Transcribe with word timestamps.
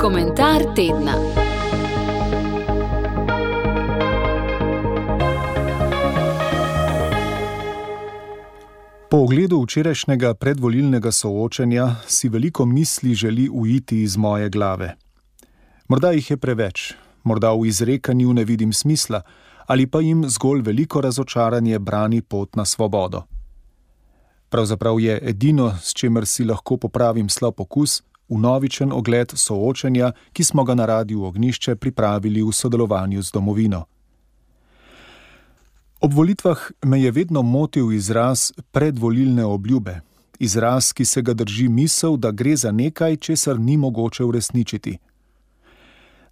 Komentar 0.00 0.62
tedna. 0.76 1.14
Po 9.10 9.16
ogledu 9.16 9.62
včerajšnjega 9.62 10.34
predvolilnega 10.34 11.12
soočenja 11.12 11.96
si 12.06 12.28
veliko 12.28 12.66
misli 12.66 13.14
želi 13.14 13.48
uiti 13.52 14.02
iz 14.02 14.16
moje 14.16 14.50
glave. 14.50 14.94
Morda 15.88 16.10
jih 16.10 16.30
je 16.30 16.36
preveč, 16.36 16.94
morda 17.24 17.52
v 17.52 17.66
izrekanju 17.66 18.32
ne 18.32 18.44
vidim 18.44 18.72
smisla, 18.72 19.22
ali 19.66 19.86
pa 19.86 20.00
jim 20.00 20.24
zgolj 20.28 20.62
veliko 20.62 21.00
razočaranje 21.00 21.78
brani 21.78 22.22
pot 22.22 22.56
na 22.56 22.64
svobodo. 22.64 23.37
Pravzaprav 24.48 25.00
je 25.00 25.18
edino, 25.22 25.74
s 25.82 25.92
čimer 25.94 26.26
si 26.26 26.44
lahko 26.44 26.76
popravim 26.76 27.28
slab 27.28 27.54
pokus, 27.54 28.02
unovičen 28.28 28.92
ogled 28.92 29.32
soočenja, 29.36 30.12
ki 30.32 30.44
smo 30.44 30.64
ga 30.64 30.74
na 30.74 30.86
radiju 30.86 31.24
Ognišče 31.24 31.76
pripravili 31.76 32.42
v 32.42 32.52
sodelovanju 32.52 33.22
z 33.22 33.32
domovino. 33.32 33.84
Ob 36.00 36.12
volitvah 36.12 36.70
me 36.84 37.02
je 37.02 37.10
vedno 37.10 37.42
motil 37.42 37.92
izraz 37.92 38.52
predvolilne 38.70 39.44
obljube, 39.44 40.00
izraz, 40.38 40.92
ki 40.92 41.04
se 41.04 41.22
ga 41.22 41.34
drži 41.34 41.68
misel, 41.68 42.16
da 42.16 42.30
gre 42.30 42.56
za 42.56 42.72
nekaj, 42.72 43.16
česar 43.16 43.60
ni 43.60 43.76
mogoče 43.76 44.24
uresničiti. 44.24 44.98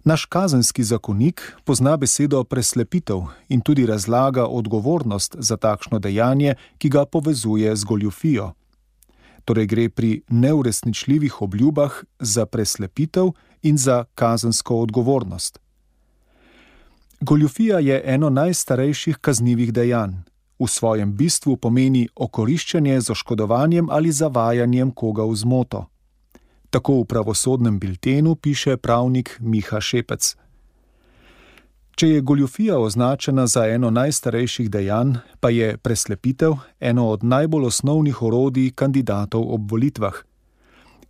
Naš 0.07 0.25
kazenski 0.25 0.83
zakonik 0.83 1.53
pozna 1.65 1.97
besedo 1.97 2.43
preslepitev 2.43 3.17
in 3.49 3.61
tudi 3.61 3.85
razlaga 3.85 4.45
odgovornost 4.45 5.35
za 5.39 5.57
takšno 5.57 5.99
dejanje, 5.99 6.55
ki 6.77 6.89
ga 6.89 7.05
povezuje 7.05 7.75
z 7.75 7.83
goljufijo. 7.83 8.53
Torej 9.45 9.67
gre 9.67 9.89
pri 9.89 10.21
neuresničljivih 10.29 11.41
obljubah 11.41 11.91
za 12.19 12.45
preslepitev 12.45 13.33
in 13.61 13.77
za 13.77 14.05
kazensko 14.15 14.79
odgovornost. 14.79 15.59
Goljufija 17.19 17.79
je 17.79 18.01
eno 18.05 18.29
najstarejših 18.29 19.17
kaznjivih 19.17 19.73
dejanj. 19.73 20.13
V 20.59 20.67
svojem 20.67 21.15
bistvu 21.17 21.57
pomeni 21.57 22.07
okoriščanje 22.15 23.01
z 23.01 23.11
oškodovanjem 23.11 23.89
ali 23.89 24.11
zavajanjem 24.11 24.91
koga 24.91 25.23
v 25.23 25.35
zmoto. 25.35 25.85
Tako 26.69 27.01
v 27.01 27.05
pravosodnem 27.05 27.79
biltenu 27.79 28.35
piše 28.35 28.77
pravnik 28.77 29.37
Miha 29.39 29.81
Šepec. 29.81 30.35
Če 31.97 32.07
je 32.09 32.21
goljofija 32.21 32.77
označena 32.77 33.47
za 33.47 33.63
eno 33.65 33.89
najstarejših 33.89 34.69
dejanj, 34.69 35.15
pa 35.39 35.49
je 35.49 35.77
preslepitev 35.77 36.53
eno 36.79 37.07
od 37.09 37.23
najbolj 37.23 37.65
osnovnih 37.65 38.21
orodij 38.21 38.71
kandidatov 38.75 39.47
ob 39.53 39.71
volitvah. 39.71 40.13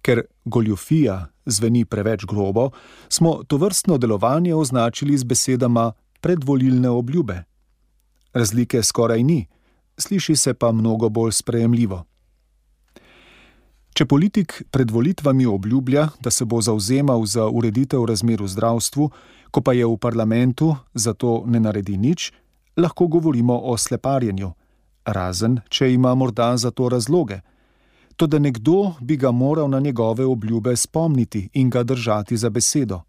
Ker 0.02 0.22
goljofija 0.46 1.26
zveni 1.46 1.86
preveč 1.86 2.26
grobo, 2.26 2.70
smo 3.10 3.44
to 3.44 3.58
vrstno 3.58 3.98
delovanje 3.98 4.56
označili 4.56 5.18
z 5.18 5.24
besedama 5.24 5.92
predvolilne 6.22 6.90
obljube. 6.90 7.44
Razlike 8.34 8.84
skoraj 8.84 9.24
ni, 9.24 9.48
sliši 9.98 10.36
se 10.36 10.54
pa 10.54 10.72
mnogo 10.72 11.10
bolj 11.10 11.32
sprejemljivo. 11.32 12.04
Če 13.98 14.06
politik 14.06 14.60
pred 14.70 14.92
volitvami 14.94 15.48
obljublja, 15.50 16.04
da 16.22 16.30
se 16.30 16.46
bo 16.46 16.60
zauzemal 16.62 17.24
za 17.26 17.48
ureditev 17.50 18.04
razmer 18.06 18.44
v 18.46 18.50
zdravstvu, 18.54 19.08
ko 19.50 19.64
pa 19.66 19.74
je 19.74 19.88
v 19.90 19.96
parlamentu, 19.98 20.76
zato 20.94 21.42
ne 21.50 21.58
naredi 21.58 21.98
nič, 21.98 22.28
lahko 22.78 23.08
govorimo 23.10 23.58
o 23.58 23.74
sleparjenju, 23.74 24.52
razen 25.10 25.58
če 25.74 25.90
ima 25.96 26.14
morda 26.14 26.52
za 26.62 26.70
to 26.70 26.92
razloge. 26.94 27.42
To, 28.22 28.30
da 28.30 28.38
nekdo 28.38 28.94
bi 29.02 29.18
ga 29.18 29.32
moral 29.32 29.70
na 29.70 29.80
njegove 29.82 30.26
obljube 30.26 30.78
spomniti 30.78 31.48
in 31.54 31.74
ga 31.74 31.82
držati 31.84 32.38
za 32.38 32.54
besedo. 32.54 33.02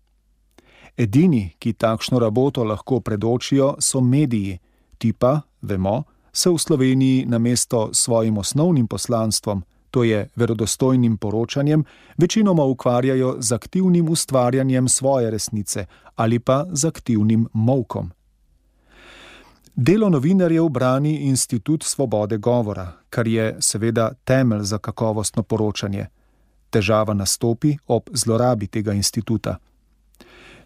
Edini, 0.97 1.53
ki 1.59 1.77
takšno 1.77 2.17
raboto 2.19 2.65
lahko 2.65 3.01
predočijo, 3.01 3.75
so 3.81 4.01
mediji, 4.01 4.57
ti 4.99 5.13
pa, 5.13 5.41
vemo, 5.61 6.05
se 6.33 6.49
v 6.49 6.57
Sloveniji 6.57 7.27
namesto 7.29 7.91
svojim 7.93 8.39
osnovnim 8.39 8.89
poslanstvom, 8.89 9.63
to 9.99 10.05
je 10.05 10.29
verodostojnim 10.37 11.17
poročanjem, 11.17 11.85
večinoma 12.19 12.65
ukvarjajo 12.65 13.37
z 13.41 13.53
aktivnim 13.53 14.09
ustvarjanjem 14.09 14.89
svoje 14.89 15.31
resnice 15.31 15.87
ali 16.17 16.39
pa 16.39 16.67
z 16.73 16.85
aktivnim 16.89 17.49
molkom. 17.53 18.11
Delo 19.75 20.09
novinarjev 20.09 20.69
brani 20.69 21.17
institut 21.17 21.83
svobode 21.83 22.39
govora, 22.39 22.93
kar 23.11 23.29
je 23.29 23.57
seveda 23.61 24.13
temelj 24.25 24.63
za 24.63 24.79
kakovostno 24.79 25.43
poročanje. 25.43 26.07
Težava 26.71 27.15
nastopi 27.15 27.77
ob 27.87 28.03
zlorabi 28.13 28.67
tega 28.67 28.93
instituta. 28.93 29.57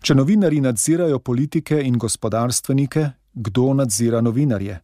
Če 0.01 0.15
novinari 0.15 0.61
nadzirajo 0.61 1.19
politike 1.19 1.81
in 1.81 1.99
gospodarstvenike, 1.99 3.11
kdo 3.33 3.75
nadzira 3.75 4.21
novinarje? 4.21 4.81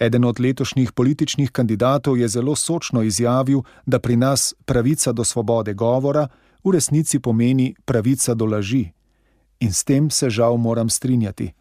Eden 0.00 0.24
od 0.24 0.40
letošnjih 0.40 0.92
političnih 0.92 1.50
kandidatov 1.50 2.18
je 2.18 2.28
zelo 2.28 2.56
sočno 2.56 3.02
izjavil, 3.02 3.60
da 3.86 3.98
pri 3.98 4.16
nas 4.16 4.54
pravica 4.64 5.12
do 5.12 5.24
svobode 5.24 5.74
govora 5.74 6.28
v 6.64 6.72
resnici 6.72 7.18
pomeni 7.18 7.74
pravica 7.84 8.34
do 8.34 8.46
laži. 8.46 8.88
In 9.60 9.72
s 9.72 9.84
tem 9.84 10.10
se 10.10 10.30
žal 10.30 10.56
moram 10.56 10.88
strinjati. 10.88 11.52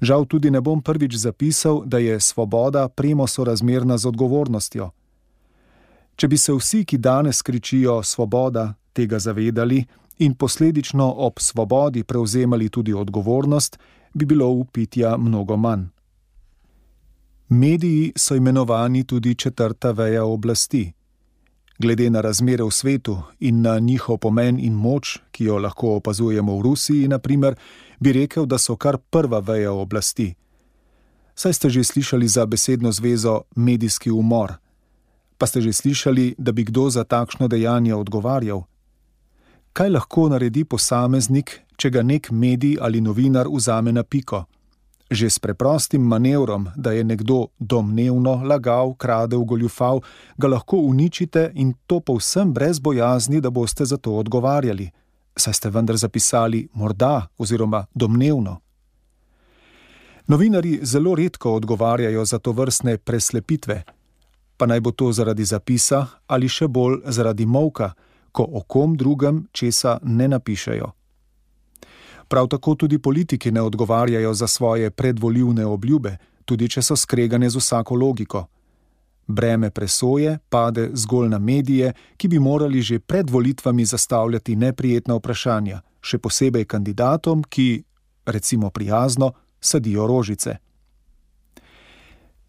Žal 0.00 0.24
tudi 0.24 0.50
ne 0.50 0.60
bom 0.60 0.82
prvič 0.82 1.14
zapisal, 1.14 1.82
da 1.84 1.98
je 1.98 2.20
svoboda 2.20 2.88
premo 2.88 3.26
sorazmerna 3.26 3.98
z 3.98 4.08
odgovornostjo. 4.08 4.90
Če 6.16 6.28
bi 6.28 6.38
se 6.38 6.52
vsi, 6.52 6.84
ki 6.84 6.98
danes 6.98 7.42
kričijo 7.42 8.02
svoboda, 8.02 8.74
tega 8.92 9.18
zavedali 9.18 9.84
in 10.18 10.34
posledično 10.34 11.14
ob 11.16 11.38
svobodi 11.38 12.04
prevzemali 12.04 12.68
tudi 12.68 12.94
odgovornost, 12.94 13.78
bi 14.14 14.24
bilo 14.24 14.48
upitja 14.48 15.16
mnogo 15.16 15.56
manj. 15.56 15.95
Mediji 17.48 18.12
so 18.16 18.34
imenovani 18.36 19.04
tudi 19.04 19.34
četrta 19.34 19.90
veja 19.90 20.24
oblasti. 20.24 20.92
Glede 21.78 22.10
na 22.10 22.20
razmere 22.20 22.64
v 22.64 22.70
svetu 22.70 23.22
in 23.40 23.60
na 23.62 23.78
njihov 23.78 24.18
pomen 24.18 24.58
in 24.60 24.72
moč, 24.72 25.18
ki 25.30 25.44
jo 25.44 25.58
lahko 25.58 25.96
opazujemo 25.96 26.58
v 26.58 26.62
Rusiji, 26.62 27.08
naprimer, 27.08 27.54
bi 28.00 28.12
rekel, 28.12 28.46
da 28.46 28.58
so 28.58 28.76
kar 28.76 28.98
prva 29.10 29.38
veja 29.38 29.72
oblasti. 29.72 30.34
Saj 31.34 31.52
ste 31.52 31.70
že 31.70 31.84
slišali 31.84 32.28
za 32.28 32.46
besedno 32.46 32.92
zvezo 32.92 33.42
medijski 33.56 34.10
umor. 34.10 34.52
Pa 35.38 35.46
ste 35.46 35.60
že 35.60 35.72
slišali, 35.72 36.34
da 36.38 36.52
bi 36.52 36.64
kdo 36.64 36.90
za 36.90 37.04
takšno 37.04 37.48
dejanje 37.48 37.94
odgovarjal? 37.94 38.62
Kaj 39.72 39.90
lahko 39.90 40.28
naredi 40.28 40.64
posameznik, 40.64 41.60
če 41.76 41.90
ga 41.90 42.02
nek 42.02 42.30
medij 42.30 42.78
ali 42.80 43.00
novinar 43.00 43.46
vzame 43.48 43.92
na 43.92 44.02
piko? 44.02 44.46
Že 45.10 45.30
s 45.30 45.38
preprostim 45.38 46.02
manevrom, 46.02 46.68
da 46.76 46.92
je 46.92 47.04
nekdo 47.04 47.46
domnevno 47.58 48.42
lagal, 48.44 48.94
kradel, 48.94 49.44
goljufal, 49.44 50.00
ga 50.36 50.48
lahko 50.48 50.76
uničite 50.76 51.52
in 51.54 51.74
to 51.86 52.00
povsem 52.00 52.52
brez 52.52 52.78
bojazni, 52.78 53.40
da 53.40 53.50
boste 53.50 53.84
za 53.84 53.96
to 53.96 54.16
odgovarjali. 54.18 54.90
Saj 55.36 55.54
ste 55.54 55.70
vendar 55.70 55.96
zapisali 55.96 56.68
morda 56.72 57.26
oziroma 57.38 57.86
domnevno. 57.94 58.60
Novinari 60.26 60.80
zelo 60.82 61.14
redko 61.14 61.52
odgovarjajo 61.54 62.24
za 62.24 62.38
to 62.38 62.52
vrstne 62.52 62.98
preslepitve, 62.98 63.82
pa 64.56 64.66
naj 64.66 64.80
bo 64.80 64.90
to 64.90 65.12
zaradi 65.12 65.44
zapisa 65.44 66.06
ali 66.26 66.48
še 66.48 66.66
bolj 66.68 66.98
zaradi 67.04 67.46
molka, 67.46 67.92
ko 68.32 68.42
o 68.42 68.60
kom 68.66 68.96
drugem 68.96 69.46
česa 69.52 69.98
ne 70.02 70.28
napišejo. 70.28 70.95
Prav 72.28 72.48
tako 72.48 72.74
tudi 72.74 72.98
politiki 72.98 73.50
ne 73.50 73.62
odgovarjajo 73.62 74.34
za 74.34 74.46
svoje 74.46 74.90
predvoljivne 74.90 75.66
obljube, 75.66 76.16
tudi 76.44 76.68
če 76.68 76.82
so 76.82 76.96
skregane 76.96 77.50
z 77.50 77.56
vsako 77.56 77.94
logiko. 77.94 78.46
Breme 79.26 79.70
presoje 79.70 80.38
pade 80.48 80.90
zgolj 80.94 81.28
na 81.28 81.38
medije, 81.38 81.92
ki 82.16 82.28
bi 82.28 82.38
morali 82.38 82.82
že 82.82 82.98
pred 82.98 83.30
volitvami 83.30 83.84
zastavljati 83.84 84.56
neprijetna 84.56 85.14
vprašanja, 85.14 85.80
še 86.00 86.18
posebej 86.18 86.64
kandidatom, 86.64 87.42
ki, 87.42 87.82
recimo 88.26 88.70
prijazno, 88.70 89.32
sadijo 89.60 90.06
rožice. 90.06 90.56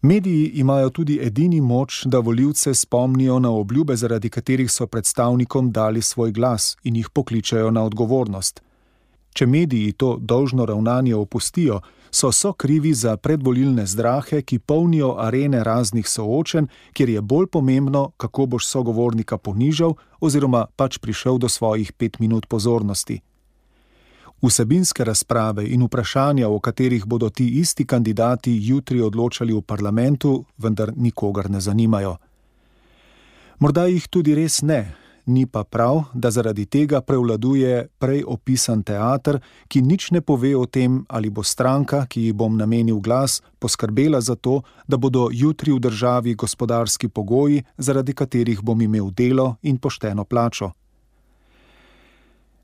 Mediji 0.02 0.46
imajo 0.62 0.90
tudi 0.90 1.18
edini 1.22 1.60
moč, 1.60 2.04
da 2.06 2.18
voljivce 2.18 2.74
spomnijo 2.74 3.38
na 3.38 3.50
obljube, 3.50 3.96
zaradi 3.96 4.30
katerih 4.30 4.70
so 4.70 4.86
predstavnikom 4.86 5.72
dali 5.72 6.02
svoj 6.02 6.32
glas 6.32 6.76
in 6.82 6.96
jih 6.96 7.10
pokličajo 7.10 7.70
na 7.70 7.82
odgovornost. 7.82 8.62
Če 9.38 9.46
mediji 9.46 9.92
to 9.94 10.16
dolžno 10.18 10.64
ravnanje 10.66 11.14
opustijo, 11.14 11.76
so 12.10 12.32
so 12.32 12.50
krivi 12.52 12.90
za 12.94 13.12
predvolilne 13.16 13.84
zdrahe, 13.86 14.40
ki 14.42 14.58
polnijo 14.58 15.12
arene 15.22 15.60
raznih 15.64 16.08
soočen, 16.08 16.66
kjer 16.92 17.08
je 17.08 17.22
bolj 17.22 17.46
pomembno, 17.46 18.10
kako 18.16 18.46
boš 18.46 18.66
sogovornika 18.66 19.38
ponižal 19.38 19.94
oziroma 20.20 20.66
pač 20.76 20.98
prišel 20.98 21.38
do 21.38 21.48
svojih 21.48 21.92
pet 21.92 22.18
minut 22.18 22.50
pozornosti. 22.50 23.20
Vsebinske 24.42 25.04
razprave 25.04 25.68
in 25.70 25.86
vprašanja, 25.86 26.48
o 26.48 26.58
katerih 26.58 27.06
bodo 27.06 27.30
ti 27.30 27.46
isti 27.60 27.86
kandidati 27.86 28.58
jutri 28.62 29.00
odločali 29.00 29.54
v 29.54 29.62
parlamentu, 29.62 30.44
vendar 30.58 30.90
nikogar 30.96 31.50
ne 31.50 31.60
zanimajo. 31.60 32.16
Morda 33.58 33.86
jih 33.86 34.08
tudi 34.10 34.34
res 34.34 34.62
ne, 34.62 34.82
Ni 35.28 35.46
pa 35.46 35.64
prav, 35.64 36.04
da 36.14 36.30
zaradi 36.30 36.64
tega 36.66 37.00
prevladuje 37.00 37.88
prej 38.00 38.22
opisan 38.26 38.80
teater, 38.82 39.36
ki 39.68 39.82
nič 39.84 40.08
ne 40.16 40.22
pove 40.24 40.54
o 40.56 40.64
tem, 40.64 41.02
ali 41.08 41.28
bo 41.28 41.44
stranka, 41.44 42.06
ki 42.08 42.22
ji 42.22 42.32
bom 42.32 42.56
namenil 42.56 42.96
glas, 43.04 43.42
poskrbela 43.60 44.22
za 44.24 44.38
to, 44.40 44.62
da 44.88 44.96
bodo 44.96 45.28
jutri 45.32 45.76
v 45.76 45.84
državi 45.84 46.34
gospodarski 46.34 47.12
pogoji, 47.12 47.60
zaradi 47.76 48.16
katerih 48.16 48.64
bom 48.64 48.80
imel 48.80 49.12
delo 49.12 49.56
in 49.62 49.76
pošteno 49.76 50.24
plačo. 50.24 50.72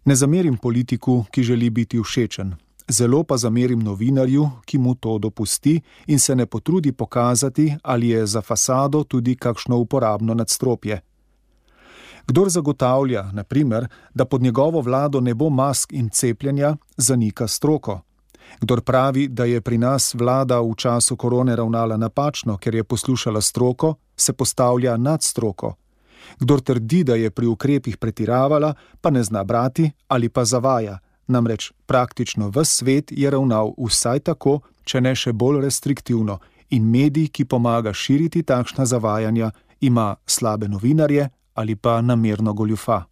Ne 0.04 0.16
zamerim 0.16 0.56
politiku, 0.56 1.24
ki 1.30 1.42
želi 1.42 1.70
biti 1.70 2.00
všečen, 2.00 2.56
zelo 2.88 3.24
pa 3.24 3.36
zamerim 3.36 3.80
novinarju, 3.84 4.50
ki 4.64 4.78
mu 4.78 4.94
to 4.94 5.18
dopusti 5.18 5.80
in 6.06 6.18
se 6.18 6.36
ne 6.36 6.46
potrudi 6.46 6.92
pokazati, 6.92 7.74
ali 7.82 8.08
je 8.08 8.26
za 8.26 8.40
fasado 8.40 9.04
tudi 9.04 9.36
kakšno 9.36 9.76
uporabno 9.76 10.34
nadstropje. 10.34 11.00
Kdor 12.26 12.48
zagotavlja, 12.50 13.30
naprimer, 13.32 13.86
da 14.14 14.24
pod 14.24 14.42
njegovo 14.42 14.80
vlado 14.80 15.20
ne 15.20 15.34
bo 15.34 15.50
mask 15.50 15.92
in 15.92 16.08
cepljenja, 16.10 16.76
zanika 16.96 17.48
stroko. 17.48 18.00
Kdor 18.60 18.80
pravi, 18.80 19.28
da 19.28 19.44
je 19.44 19.60
pri 19.60 19.78
nas 19.78 20.14
vlada 20.14 20.60
v 20.60 20.74
času 20.76 21.16
korone 21.16 21.56
ravnala 21.56 21.96
napačno, 21.96 22.56
ker 22.58 22.74
je 22.74 22.84
poslušala 22.84 23.40
stroko, 23.40 23.94
se 24.16 24.32
postavlja 24.32 24.96
nad 24.96 25.22
stroko. 25.22 25.74
Kdor 26.40 26.60
trdi, 26.60 27.04
da 27.04 27.14
je 27.14 27.30
pri 27.30 27.46
ukrepih 27.46 27.96
pretiravala, 27.96 28.74
pa 29.00 29.10
ne 29.10 29.22
zna 29.22 29.44
brati 29.44 29.90
ali 30.08 30.28
pa 30.28 30.44
zavaja. 30.44 30.98
Namreč 31.26 31.72
praktično 31.86 32.48
v 32.48 32.64
svet 32.64 33.12
je 33.12 33.30
ravnal 33.30 33.72
vsaj 33.78 34.20
tako, 34.20 34.60
če 34.84 35.00
ne 35.00 35.14
še 35.14 35.32
bolj 35.32 35.60
restriktivno, 35.64 36.38
in 36.70 36.90
medij, 36.90 37.28
ki 37.28 37.44
pomaga 37.44 37.92
širiti 37.92 38.42
takšna 38.42 38.84
zavajanja, 38.86 39.50
ima 39.80 40.16
slabe 40.26 40.68
novinarje 40.68 41.28
ali 41.54 41.76
pa 41.76 42.00
namerno 42.02 42.52
goljufa. 42.52 43.04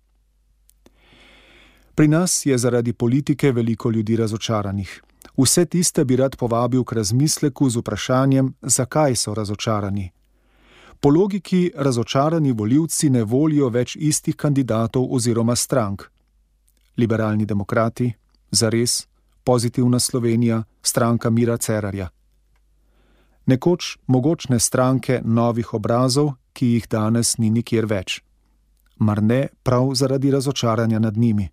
Pri 1.95 2.09
nas 2.09 2.47
je 2.47 2.59
zaradi 2.59 2.93
politike 2.93 3.53
veliko 3.53 3.91
ljudi 3.91 4.17
razočaranih. 4.17 5.03
Vse 5.37 5.65
tiste 5.65 6.05
bi 6.05 6.17
rad 6.17 6.37
povabil 6.37 6.85
k 6.85 6.93
razmisleku 6.93 7.71
z 7.71 7.79
vprašanjem, 7.79 8.55
zakaj 8.63 9.17
so 9.17 9.35
razočarani. 9.35 10.11
Po 11.01 11.09
logiki 11.09 11.73
razočarani 11.75 12.53
voljivci 12.53 13.11
ne 13.11 13.25
volijo 13.25 13.69
več 13.69 13.97
istih 13.97 14.37
kandidatov 14.37 15.07
oziroma 15.15 15.57
strank. 15.57 16.03
Liberalni 16.97 17.47
demokrati, 17.47 18.13
zares, 18.51 19.07
pozitivna 19.45 19.99
Slovenija, 19.99 20.63
stranka 20.83 21.31
Mira 21.31 21.57
Cerarja. 21.57 22.09
Nekoč 23.47 23.99
mogočne 24.07 24.61
stranke 24.61 25.21
novih 25.25 25.75
obrazov, 25.75 26.35
ki 26.53 26.67
jih 26.67 26.87
danes 26.89 27.39
ni 27.39 27.51
nikjer 27.51 27.87
več. 27.87 28.23
Mar 29.03 29.23
ne 29.23 29.49
prav 29.63 29.91
zaradi 29.95 30.31
razočaranja 30.31 30.99
nad 30.99 31.17
njimi. 31.17 31.49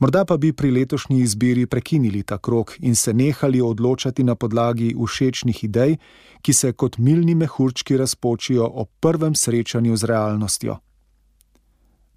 Morda 0.00 0.24
pa 0.24 0.36
bi 0.36 0.52
pri 0.52 0.70
letošnji 0.70 1.18
izbiri 1.20 1.66
prekinili 1.66 2.22
ta 2.22 2.38
krok 2.38 2.72
in 2.78 2.94
se 2.96 3.12
nehali 3.12 3.60
odločati 3.60 4.24
na 4.24 4.34
podlagi 4.34 4.94
všečnih 5.06 5.64
idej, 5.64 5.96
ki 6.42 6.52
se 6.52 6.72
kot 6.72 6.96
milni 6.98 7.34
mehurčki 7.34 7.96
razpočijo 7.96 8.64
ob 8.64 8.88
prvem 9.00 9.34
srečanju 9.34 9.96
z 9.96 10.04
realnostjo. 10.04 10.78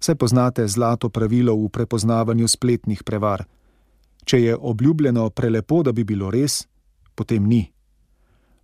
Vse 0.00 0.14
poznate 0.14 0.68
zlato 0.68 1.08
pravilo 1.08 1.54
v 1.56 1.68
prepoznavanju 1.68 2.48
spletnih 2.48 3.02
prevar. 3.04 3.44
Če 4.24 4.40
je 4.42 4.56
obljubljeno 4.56 5.30
prelepo, 5.30 5.82
da 5.82 5.92
bi 5.92 6.04
bilo 6.04 6.30
res, 6.30 6.66
potem 7.14 7.44
ni. 7.46 7.66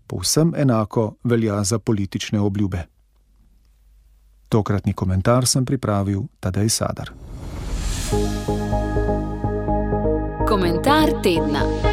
Povsem 0.06 0.54
enako 0.56 1.14
velja 1.24 1.64
za 1.64 1.78
politične 1.78 2.40
obljube. 2.40 2.86
Tokratni 4.50 4.92
komentar 4.92 5.46
sem 5.46 5.64
pripravil 5.64 6.26
Tadej 6.42 6.68
Sadar. 6.74 7.14
Komentar 10.48 11.14
tedna. 11.22 11.89